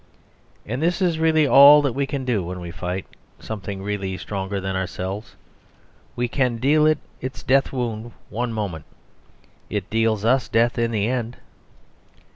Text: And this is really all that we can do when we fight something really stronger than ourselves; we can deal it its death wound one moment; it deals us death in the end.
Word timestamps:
And 0.65 0.81
this 0.81 0.99
is 0.99 1.19
really 1.19 1.45
all 1.47 1.83
that 1.83 1.93
we 1.93 2.07
can 2.07 2.25
do 2.25 2.43
when 2.43 2.59
we 2.59 2.71
fight 2.71 3.05
something 3.39 3.83
really 3.83 4.17
stronger 4.17 4.59
than 4.59 4.75
ourselves; 4.75 5.35
we 6.15 6.27
can 6.27 6.57
deal 6.57 6.87
it 6.87 6.97
its 7.21 7.43
death 7.43 7.71
wound 7.71 8.11
one 8.31 8.51
moment; 8.51 8.85
it 9.69 9.91
deals 9.91 10.25
us 10.25 10.47
death 10.49 10.79
in 10.79 10.89
the 10.89 11.07
end. 11.07 11.37